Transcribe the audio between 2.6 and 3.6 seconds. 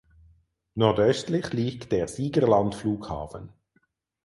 Flughafen.